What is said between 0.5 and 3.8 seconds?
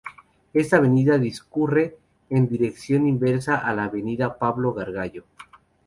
Esta avenida discurre en dirección inversa a